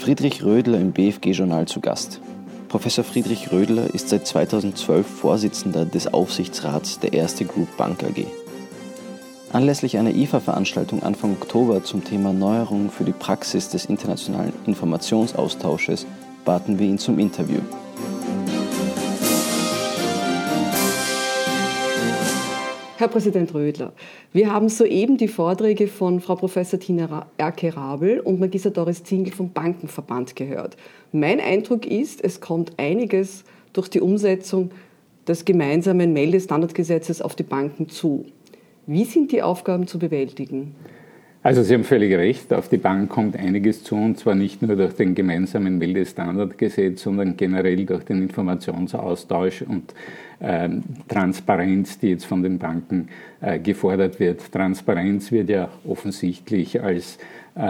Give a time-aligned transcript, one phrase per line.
[0.00, 2.22] Friedrich Rödler im BFG-Journal zu Gast.
[2.70, 8.24] Professor Friedrich Rödler ist seit 2012 Vorsitzender des Aufsichtsrats der Erste Group Bank AG.
[9.52, 16.06] Anlässlich einer IFA-Veranstaltung Anfang Oktober zum Thema Neuerungen für die Praxis des internationalen Informationsaustausches
[16.46, 17.60] baten wir ihn zum Interview.
[23.00, 23.94] Herr Präsident Rödler,
[24.34, 29.52] wir haben soeben die Vorträge von Frau Professor Tina Erke-Rabel und Magister Doris Zingel vom
[29.52, 30.76] Bankenverband gehört.
[31.10, 34.70] Mein Eindruck ist, es kommt einiges durch die Umsetzung
[35.26, 38.26] des gemeinsamen Meldestandardgesetzes auf die Banken zu.
[38.86, 40.74] Wie sind die Aufgaben zu bewältigen?
[41.42, 44.76] Also Sie haben völlig recht, auf die Bank kommt einiges zu, und zwar nicht nur
[44.76, 49.94] durch den gemeinsamen Meldestandardgesetz, sondern generell durch den Informationsaustausch und
[50.40, 50.68] äh,
[51.08, 53.08] Transparenz, die jetzt von den Banken
[53.40, 54.52] äh, gefordert wird.
[54.52, 57.16] Transparenz wird ja offensichtlich als
[57.54, 57.60] äh,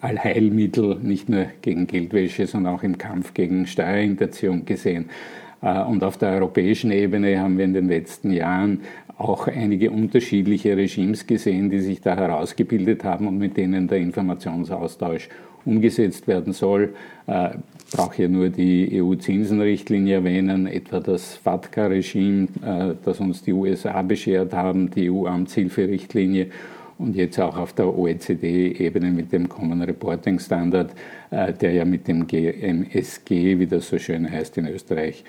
[0.00, 5.10] Allheilmittel nicht nur gegen Geldwäsche, sondern auch im Kampf gegen Steuerhinterziehung gesehen.
[5.62, 8.80] Äh, und auf der europäischen Ebene haben wir in den letzten Jahren
[9.18, 15.28] auch einige unterschiedliche Regimes gesehen, die sich da herausgebildet haben und mit denen der Informationsaustausch
[15.66, 16.94] umgesetzt werden soll.
[17.26, 17.50] Ich äh,
[17.92, 24.54] brauche hier nur die EU-Zinsenrichtlinie erwähnen, etwa das FATCA-Regime, äh, das uns die USA beschert
[24.54, 26.46] haben, die EU-Amtshilferichtlinie
[26.96, 30.90] und jetzt auch auf der OECD-Ebene mit dem Common Reporting Standard,
[31.30, 35.24] der ja mit dem GMSG, wie das so schön heißt in Österreich,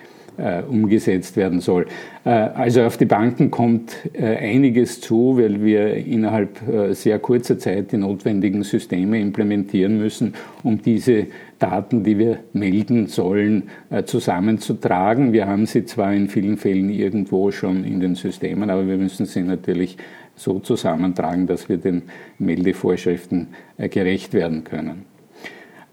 [0.70, 1.86] umgesetzt werden soll.
[2.24, 6.60] Äh, also auf die Banken kommt äh, einiges zu, weil wir innerhalb
[6.92, 11.28] sehr kurzer Zeit die notwendigen Systeme implementieren müssen, um diese
[11.60, 13.70] Daten, die wir melden sollen,
[14.06, 15.32] zusammenzutragen.
[15.32, 19.26] Wir haben sie zwar in vielen Fällen irgendwo schon in den Systemen, aber wir müssen
[19.26, 19.98] sie natürlich
[20.36, 22.04] so zusammentragen, dass wir den
[22.40, 25.06] Meldevorschriften gerecht werden können.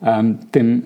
[0.03, 0.84] Ähm, dem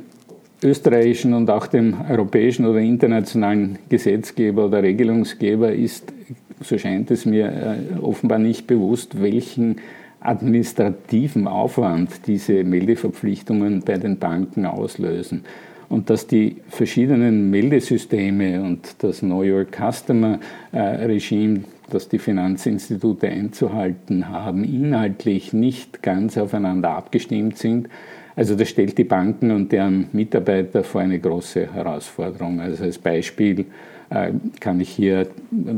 [0.63, 6.13] österreichischen und auch dem europäischen oder internationalen Gesetzgeber oder Regelungsgeber ist,
[6.61, 9.77] so scheint es mir, äh, offenbar nicht bewusst, welchen
[10.21, 15.45] administrativen Aufwand diese Meldeverpflichtungen bei den Banken auslösen.
[15.89, 20.39] Und dass die verschiedenen Meldesysteme und das Know Your Customer
[20.73, 27.89] äh, Regime, das die Finanzinstitute einzuhalten haben, inhaltlich nicht ganz aufeinander abgestimmt sind,
[28.35, 32.61] also das stellt die Banken und deren Mitarbeiter vor eine große Herausforderung.
[32.61, 33.67] Also als Beispiel
[34.11, 35.27] äh, kann ich hier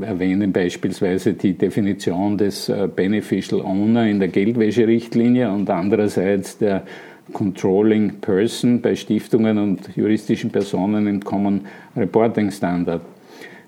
[0.02, 6.84] erwähnen beispielsweise die Definition des äh, Beneficial Owner in der Geldwäscherichtlinie und andererseits der
[7.32, 11.62] Controlling Person bei Stiftungen und juristischen Personen im Common
[11.96, 13.02] Reporting Standard.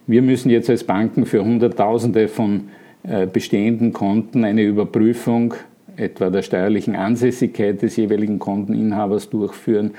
[0.07, 2.69] Wir müssen jetzt als Banken für Hunderttausende von
[3.03, 5.55] äh, bestehenden Konten eine Überprüfung
[5.97, 9.93] etwa der steuerlichen Ansässigkeit des jeweiligen Konteninhabers durchführen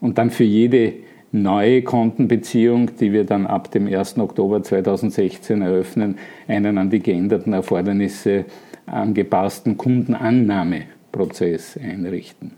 [0.00, 0.92] und dann für jede
[1.32, 4.18] neue Kontenbeziehung, die wir dann ab dem 1.
[4.18, 8.44] Oktober 2016 eröffnen, einen an die geänderten Erfordernisse
[8.86, 12.52] angepassten Kundenannahmeprozess einrichten.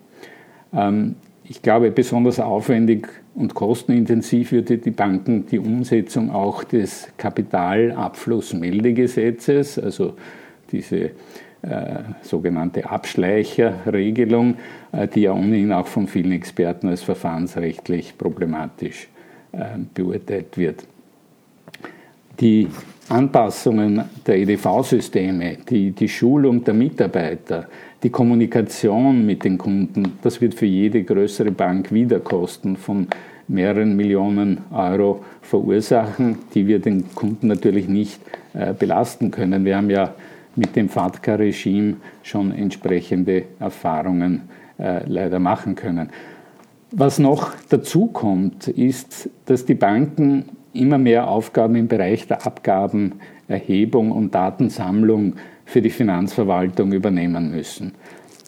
[0.72, 9.80] Ähm, ich glaube, besonders aufwendig und kostenintensiv würde die Banken die Umsetzung auch des Kapitalabflussmeldegesetzes,
[9.80, 10.14] also
[10.70, 11.10] diese
[12.22, 14.56] sogenannte Abschleicherregelung,
[14.92, 19.08] äh, die ja ohnehin auch von vielen Experten als verfahrensrechtlich problematisch
[19.52, 20.84] äh, beurteilt wird.
[22.40, 22.68] Die
[23.10, 27.68] Anpassungen der EDV-Systeme, die, die Schulung der Mitarbeiter,
[28.02, 33.08] die Kommunikation mit den Kunden, das wird für jede größere Bank Wiederkosten von
[33.48, 38.20] mehreren Millionen Euro verursachen, die wir den Kunden natürlich nicht
[38.54, 39.64] äh, belasten können.
[39.64, 40.14] Wir haben ja
[40.56, 44.42] mit dem FATCA-Regime schon entsprechende Erfahrungen
[44.78, 46.10] äh, leider machen können.
[46.92, 54.10] Was noch dazu kommt, ist, dass die Banken immer mehr Aufgaben im Bereich der Abgabenerhebung
[54.10, 55.34] und Datensammlung
[55.64, 57.92] für die Finanzverwaltung übernehmen müssen.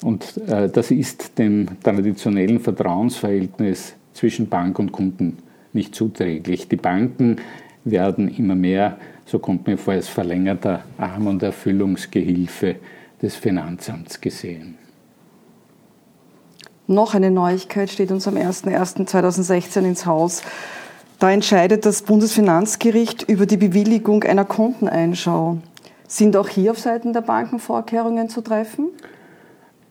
[0.02, 5.38] Und äh, das ist dem traditionellen Vertrauensverhältnis zwischen Bank und Kunden
[5.72, 6.68] nicht zuträglich.
[6.68, 7.36] Die Banken
[7.84, 12.76] werden immer mehr so kommt mir vor, als verlängerter Arm und Erfüllungsgehilfe
[13.20, 14.76] des Finanzamts gesehen.
[16.88, 20.42] Noch eine Neuigkeit steht uns am 01.01.2016 ins Haus.
[21.18, 25.58] Da entscheidet das Bundesfinanzgericht über die Bewilligung einer Konteneinschau.
[26.08, 28.88] Sind auch hier auf Seiten der Banken Vorkehrungen zu treffen?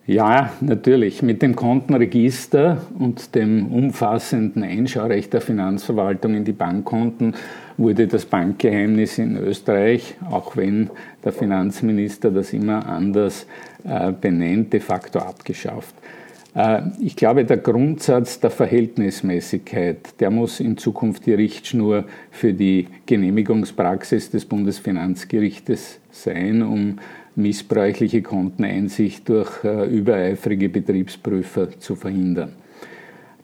[0.06, 1.22] Ja, natürlich.
[1.22, 7.36] Mit dem Kontenregister und dem umfassenden Einschaurecht der Finanzverwaltung in die Bankkonten
[7.82, 10.90] wurde das Bankgeheimnis in Österreich, auch wenn
[11.24, 13.48] der Finanzminister das immer anders
[13.84, 15.96] äh, benennt, de facto abgeschafft.
[16.54, 22.88] Äh, ich glaube, der Grundsatz der Verhältnismäßigkeit, der muss in Zukunft die Richtschnur für die
[23.06, 27.00] Genehmigungspraxis des Bundesfinanzgerichtes sein, um
[27.36, 32.54] missbräuchliche Konteneinsicht durch äh, übereifrige Betriebsprüfer zu verhindern.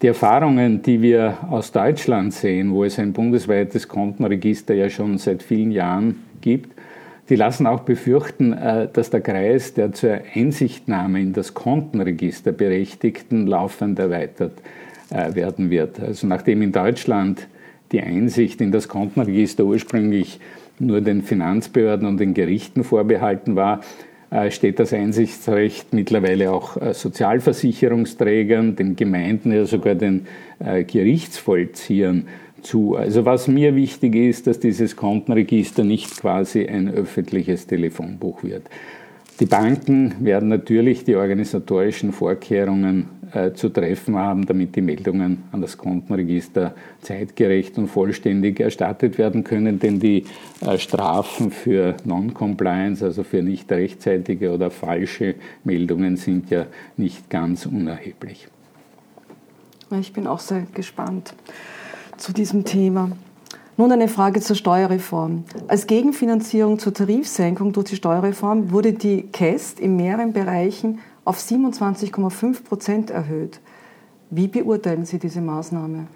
[0.04, 5.42] Die Erfahrungen, die wir aus Deutschland sehen, wo es ein bundesweites Kontenregister ja schon seit
[5.42, 6.72] vielen Jahren gibt,
[7.30, 13.48] die lassen auch befürchten, äh, dass der Kreis der zur Einsichtnahme in das Kontenregister Berechtigten
[13.48, 14.54] laufend erweitert
[15.10, 16.00] äh, werden wird.
[16.00, 17.48] Also nachdem in Deutschland
[17.92, 20.40] die Einsicht in das Kontenregister ursprünglich
[20.78, 23.82] nur den Finanzbehörden und den Gerichten vorbehalten war,
[24.50, 30.28] steht das Einsichtsrecht mittlerweile auch Sozialversicherungsträgern, den Gemeinden, ja sogar den
[30.60, 32.28] Gerichtsvollziehern
[32.62, 32.96] zu.
[32.96, 38.64] Also was mir wichtig ist, dass dieses Kontenregister nicht quasi ein öffentliches Telefonbuch wird.
[39.40, 45.62] Die Banken werden natürlich die organisatorischen Vorkehrungen äh, zu treffen haben, damit die Meldungen an
[45.62, 50.24] das Kontenregister zeitgerecht und vollständig erstattet werden können, denn die
[50.62, 57.68] äh, Strafen für Non-Compliance, also für nicht rechtzeitige oder falsche Meldungen, sind ja nicht ganz
[57.68, 58.48] unerheblich.
[60.00, 61.36] Ich bin auch sehr gespannt
[62.18, 63.12] zu diesem Thema.
[63.80, 65.44] Nun eine Frage zur Steuerreform.
[65.68, 72.64] Als Gegenfinanzierung zur Tarifsenkung durch die Steuerreform wurde die KEST in mehreren Bereichen auf 27,5
[72.64, 73.60] Prozent erhöht.
[74.32, 76.08] Wie beurteilen Sie diese Maßnahme?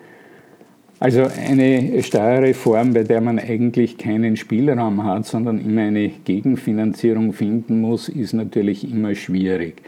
[0.99, 7.79] Also eine Steuerreform, bei der man eigentlich keinen Spielraum hat, sondern immer eine Gegenfinanzierung finden
[7.79, 9.83] muss, ist natürlich immer schwierig.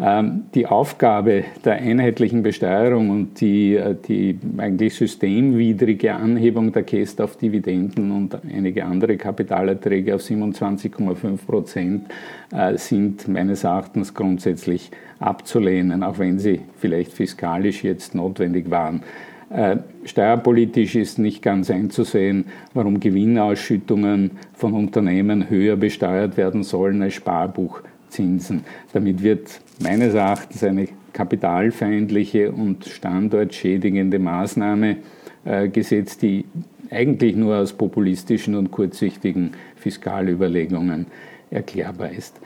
[0.00, 7.20] Ähm, die Aufgabe der einheitlichen Besteuerung und die, äh, die eigentlich systemwidrige Anhebung der Käst
[7.20, 12.06] auf Dividenden und einige andere Kapitalerträge auf 27,5 Prozent
[12.52, 19.02] äh, sind meines Erachtens grundsätzlich abzulehnen, auch wenn sie vielleicht fiskalisch jetzt notwendig waren.
[19.50, 27.14] Äh, steuerpolitisch ist nicht ganz einzusehen, warum Gewinnausschüttungen von Unternehmen höher besteuert werden sollen als
[27.14, 27.82] Sparbuch.
[28.10, 28.64] Zinsen.
[28.92, 34.96] Damit wird meines Erachtens eine kapitalfeindliche und standortschädigende Maßnahme
[35.44, 36.44] äh, gesetzt, die
[36.90, 41.06] eigentlich nur aus populistischen und kurzsichtigen Fiskalüberlegungen
[41.50, 42.40] erklärbar ist.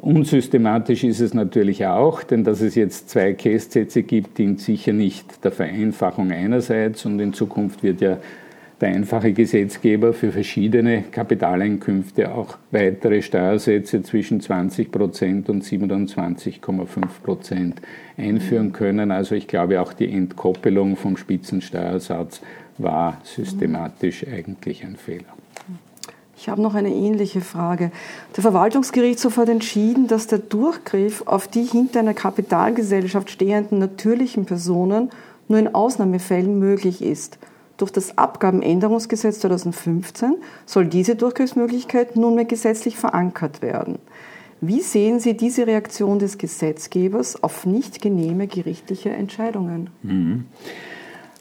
[0.00, 5.44] Unsystematisch ist es natürlich auch, denn dass es jetzt zwei Kästsätze gibt, dient sicher nicht
[5.44, 8.18] der Vereinfachung einerseits und in Zukunft wird ja
[8.80, 16.86] der einfache Gesetzgeber für verschiedene Kapitaleinkünfte auch weitere Steuersätze zwischen 20 Prozent und 27,5
[17.22, 17.82] Prozent
[18.16, 19.10] einführen können.
[19.10, 22.40] Also ich glaube, auch die Entkoppelung vom Spitzensteuersatz
[22.78, 25.34] war systematisch eigentlich ein Fehler.
[26.36, 27.90] Ich habe noch eine ähnliche Frage.
[28.36, 35.10] Der Verwaltungsgerichtshof hat entschieden, dass der Durchgriff auf die hinter einer Kapitalgesellschaft stehenden natürlichen Personen
[35.48, 37.38] nur in Ausnahmefällen möglich ist.
[37.78, 40.34] Durch das Abgabenänderungsgesetz 2015
[40.66, 43.98] soll diese Durchgriffsmöglichkeit nunmehr gesetzlich verankert werden.
[44.60, 49.90] Wie sehen Sie diese Reaktion des Gesetzgebers auf nicht genehme gerichtliche Entscheidungen?
[50.02, 50.46] Mhm.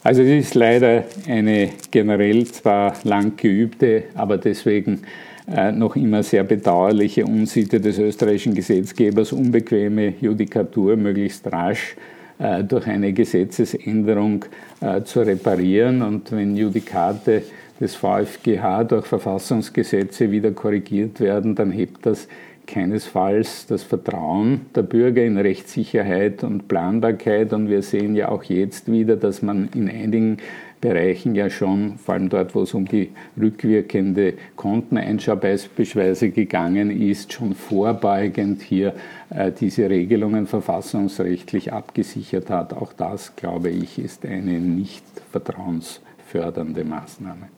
[0.03, 5.01] Also es ist leider eine generell zwar lang geübte, aber deswegen
[5.47, 11.95] äh, noch immer sehr bedauerliche Unsitte des österreichischen Gesetzgebers, unbequeme Judikatur möglichst rasch
[12.39, 14.45] äh, durch eine Gesetzesänderung
[14.81, 16.01] äh, zu reparieren.
[16.01, 17.43] Und wenn Judikate
[17.79, 22.27] des VfGH durch Verfassungsgesetze wieder korrigiert werden, dann hebt das
[22.67, 27.53] keinesfalls das Vertrauen der Bürger in Rechtssicherheit und Planbarkeit.
[27.53, 30.37] Und wir sehen ja auch jetzt wieder, dass man in einigen
[30.79, 37.33] Bereichen ja schon, vor allem dort, wo es um die rückwirkende Konteneinschau beispielsweise gegangen ist,
[37.33, 38.93] schon vorbeugend hier
[39.31, 42.73] äh, diese Regelungen verfassungsrechtlich abgesichert hat.
[42.73, 47.49] Auch das, glaube ich, ist eine nicht vertrauensfördernde Maßnahme.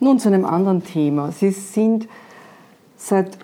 [0.00, 1.30] Nun zu einem anderen Thema.
[1.30, 2.08] Sie sind
[2.96, 3.38] seit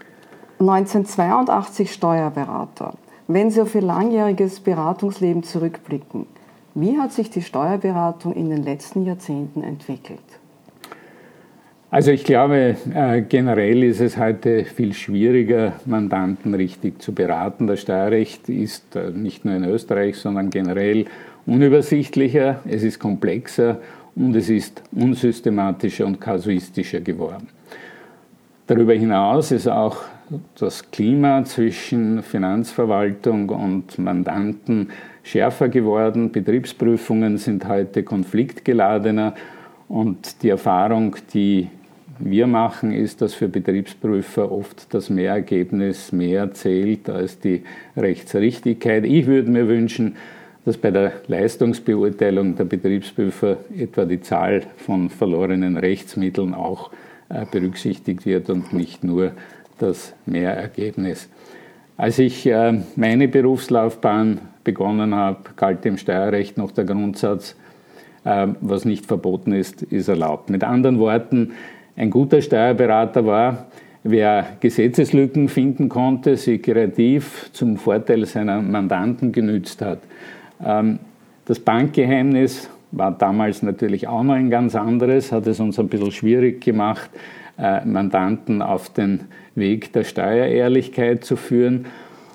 [0.58, 2.94] 1982 Steuerberater.
[3.28, 6.26] Wenn Sie auf Ihr langjähriges Beratungsleben zurückblicken,
[6.74, 10.20] wie hat sich die Steuerberatung in den letzten Jahrzehnten entwickelt?
[11.90, 17.66] Also ich glaube, äh, generell ist es heute viel schwieriger, Mandanten richtig zu beraten.
[17.66, 21.04] Das Steuerrecht ist äh, nicht nur in Österreich, sondern generell
[21.44, 23.78] unübersichtlicher, es ist komplexer
[24.14, 27.48] und es ist unsystematischer und kasuistischer geworden.
[28.66, 29.98] Darüber hinaus ist auch
[30.58, 34.90] das Klima zwischen Finanzverwaltung und Mandanten
[35.22, 36.32] schärfer geworden.
[36.32, 39.34] Betriebsprüfungen sind heute konfliktgeladener
[39.88, 41.68] und die Erfahrung, die
[42.18, 47.62] wir machen, ist, dass für Betriebsprüfer oft das Mehrergebnis mehr zählt als die
[47.96, 49.04] Rechtsrichtigkeit.
[49.04, 50.16] Ich würde mir wünschen,
[50.64, 56.90] dass bei der Leistungsbeurteilung der Betriebsprüfer etwa die Zahl von verlorenen Rechtsmitteln auch
[57.28, 59.32] äh, berücksichtigt wird und nicht nur
[59.82, 61.28] das Mehrergebnis.
[61.96, 67.56] Als ich äh, meine Berufslaufbahn begonnen habe, galt dem Steuerrecht noch der Grundsatz,
[68.24, 70.50] äh, was nicht verboten ist, ist erlaubt.
[70.50, 71.52] Mit anderen Worten,
[71.96, 73.66] ein guter Steuerberater war,
[74.04, 79.98] wer Gesetzeslücken finden konnte, sie kreativ zum Vorteil seiner Mandanten genützt hat.
[80.64, 81.00] Ähm,
[81.44, 86.12] das Bankgeheimnis war damals natürlich auch noch ein ganz anderes, hat es uns ein bisschen
[86.12, 87.10] schwierig gemacht,
[87.84, 89.20] Mandanten auf den
[89.54, 91.86] Weg der Steuerehrlichkeit zu führen.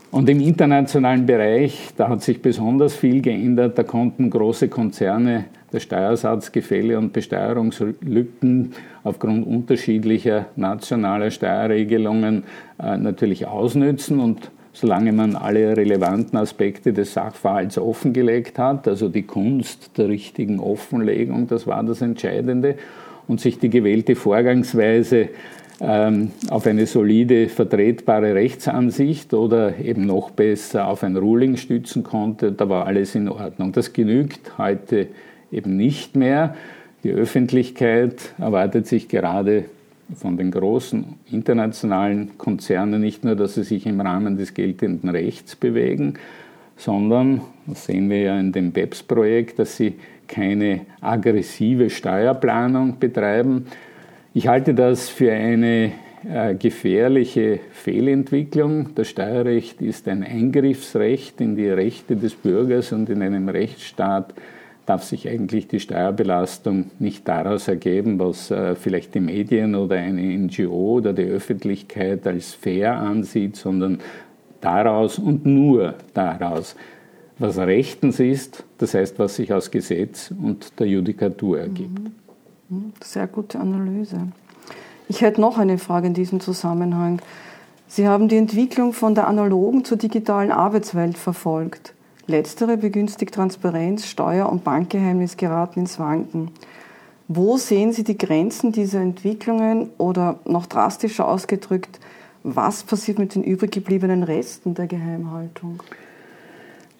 [0.10, 3.78] Und im internationalen Bereich, da hat sich besonders viel geändert.
[3.78, 12.46] Da konnten große Konzerne das Steuersatzgefälle und Besteuerungslücken aufgrund unterschiedlicher nationaler Steuerregelungen
[12.82, 14.22] äh, natürlich ausnützen.
[14.22, 20.60] Und solange man alle relevanten Aspekte des Sachverhalts offengelegt hat, also die Kunst der richtigen
[20.60, 22.76] Offenlegung, das war das Entscheidende,
[23.28, 25.30] und sich die gewählte Vorgangsweise
[25.80, 32.52] ähm, auf eine solide, vertretbare Rechtsansicht oder eben noch besser auf ein Ruling stützen konnte,
[32.52, 33.74] da war alles in Ordnung.
[33.74, 35.08] Das genügt heute
[35.52, 36.56] eben nicht mehr.
[37.04, 39.66] Die Öffentlichkeit erwartet sich gerade
[40.16, 45.56] von den großen internationalen Konzernen nicht nur, dass sie sich im Rahmen des geltenden Rechts
[45.56, 46.16] bewegen,
[46.78, 49.96] sondern, das sehen wir ja in dem BEPS-Projekt, dass sie
[50.28, 53.66] keine aggressive Steuerplanung betreiben.
[54.34, 55.92] Ich halte das für eine
[56.30, 58.90] äh, gefährliche Fehlentwicklung.
[58.96, 64.34] Das Steuerrecht ist ein Eingriffsrecht in die Rechte des Bürgers und in einem Rechtsstaat
[64.86, 70.22] darf sich eigentlich die Steuerbelastung nicht daraus ergeben, was äh, vielleicht die Medien oder eine
[70.22, 74.00] NGO oder die Öffentlichkeit als fair ansieht, sondern
[74.62, 76.76] daraus und nur daraus,
[77.40, 82.12] was rechtens ist, das heißt, was sich aus Gesetz und der Judikatur ergibt.
[83.04, 84.28] Sehr gute Analyse.
[85.08, 87.22] Ich hätte noch eine Frage in diesem Zusammenhang.
[87.88, 91.94] Sie haben die Entwicklung von der analogen zur digitalen Arbeitswelt verfolgt.
[92.26, 96.52] Letztere begünstigt Transparenz, Steuer- und Bankgeheimnis geraten ins Wanken.
[97.30, 102.00] Wo sehen Sie die Grenzen dieser Entwicklungen oder noch drastischer ausgedrückt,
[102.56, 105.84] was passiert mit den übrig gebliebenen Resten der Geheimhaltung?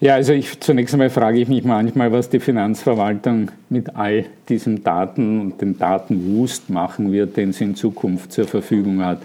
[0.00, 4.84] Ja, also ich, zunächst einmal frage ich mich manchmal, was die Finanzverwaltung mit all diesen
[4.84, 9.22] Daten und dem Datenwust machen wird, den sie in Zukunft zur Verfügung hat.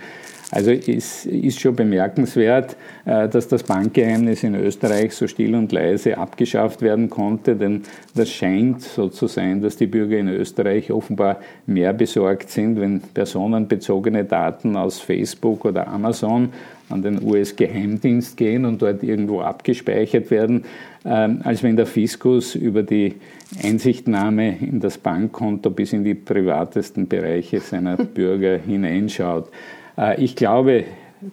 [0.53, 6.15] Also es ist schon bemerkenswert, äh, dass das Bankgeheimnis in Österreich so still und leise
[6.15, 7.81] abgeschafft werden konnte, denn
[8.13, 13.01] das scheint so zu sein, dass die Bürger in Österreich offenbar mehr besorgt sind, wenn
[13.01, 16.49] personenbezogene Daten aus Facebook oder Amazon
[16.89, 20.65] an den US-Geheimdienst gehen und dort irgendwo abgespeichert werden,
[21.03, 23.15] ähm, als wenn der Fiskus über die
[23.63, 29.49] Einsichtnahme in das Bankkonto bis in die privatesten Bereiche seiner Bürger hineinschaut.
[29.97, 30.85] Äh, ich glaube,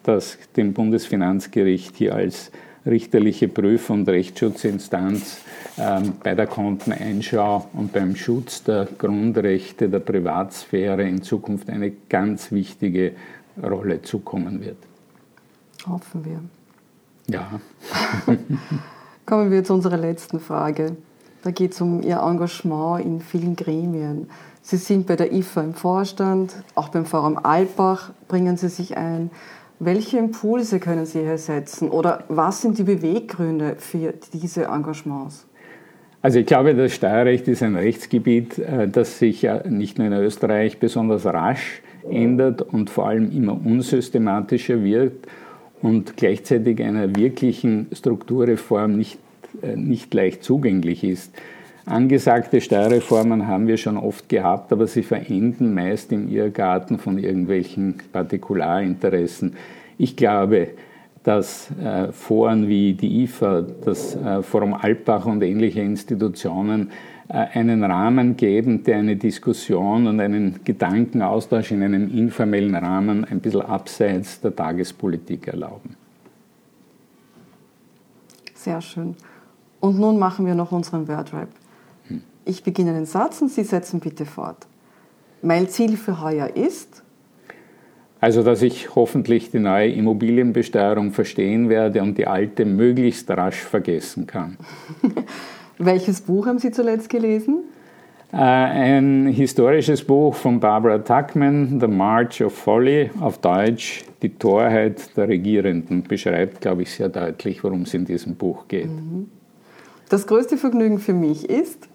[0.03, 2.51] dass dem Bundesfinanzgericht hier als
[2.87, 5.39] richterliche Prüf- und Rechtsschutzinstanz
[5.79, 12.53] ähm, bei der Konteneinschau und beim Schutz der Grundrechte der Privatsphäre in Zukunft eine ganz
[12.53, 13.13] wichtige
[13.63, 14.79] Rolle zukommen wird.
[15.87, 16.41] Hoffen wir.
[17.27, 17.61] Ja.
[19.27, 20.97] Kommen wir zu unserer letzten Frage.
[21.43, 24.29] Da geht es um Ihr Engagement in vielen Gremien.
[24.63, 29.31] Sie sind bei der IFA im Vorstand, auch beim Forum Alpbach bringen Sie sich ein.
[29.79, 35.47] Welche Impulse können Sie hier setzen oder was sind die Beweggründe für diese Engagements?
[36.23, 40.79] Also ich glaube, das Steuerrecht ist ein Rechtsgebiet, äh, das sich nicht nur in Österreich
[40.79, 41.81] besonders rasch
[42.11, 45.27] ändert und vor allem immer unsystematischer wird
[45.81, 49.19] und gleichzeitig einer wirklichen Strukturreform nicht,
[49.77, 51.33] nicht leicht zugänglich ist.
[51.87, 57.97] Angesagte Steuerreformen haben wir schon oft gehabt, aber sie verenden meist im Irrgarten von irgendwelchen
[58.13, 59.55] Partikularinteressen.
[59.99, 60.69] Ich glaube,
[61.23, 66.91] dass äh, Foren wie die IFA, das äh, Forum Alpbach und ähnliche Institutionen
[67.29, 73.41] äh, einen Rahmen geben, der eine Diskussion und einen Gedankenaustausch in einem informellen Rahmen ein
[73.41, 75.97] bisschen abseits der Tagespolitik erlauben.
[78.55, 79.15] Sehr schön.
[79.81, 81.49] Und nun machen wir noch unseren Wordrap.
[82.45, 84.67] Ich beginne den Satz und Sie setzen bitte fort.
[85.43, 87.03] Mein Ziel für heuer ist?
[88.21, 94.27] Also, dass ich hoffentlich die neue Immobilienbesteuerung verstehen werde und die alte möglichst rasch vergessen
[94.27, 94.59] kann.
[95.79, 97.65] Welches Buch haben Sie zuletzt gelesen?
[98.33, 105.17] Äh, ein historisches Buch von Barbara Tuckman, The March of Folly, auf Deutsch Die Torheit
[105.17, 108.91] der Regierenden, beschreibt, glaube ich, sehr deutlich, worum es in diesem Buch geht.
[108.91, 109.29] Mhm.
[110.11, 111.89] Das größte Vergnügen für mich ist?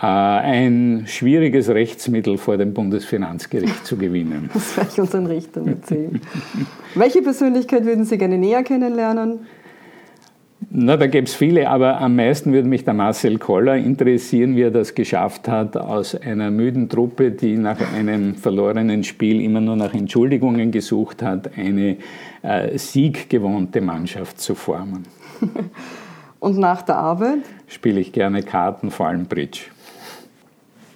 [0.00, 4.50] Äh, ein schwieriges Rechtsmittel vor dem Bundesfinanzgericht zu gewinnen.
[4.54, 6.20] Das werde ich unseren Richtern erzählen.
[6.96, 9.46] Welche Persönlichkeit würden Sie gerne näher kennenlernen?
[10.70, 14.62] Na, da gäbe es viele, aber am meisten würde mich der Marcel Koller interessieren, wie
[14.62, 19.76] er das geschafft hat, aus einer müden Truppe, die nach einem verlorenen Spiel immer nur
[19.76, 21.96] nach Entschuldigungen gesucht hat, eine
[22.42, 25.04] äh, sieggewohnte Mannschaft zu formen.
[26.40, 27.40] Und nach der Arbeit?
[27.66, 29.62] Spiele ich gerne Karten, vor allem Bridge.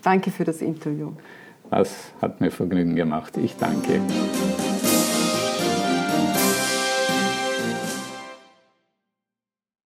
[0.02, 1.12] Danke für das Interview.
[1.70, 3.36] Das hat mir Vergnügen gemacht.
[3.36, 4.00] Ich danke.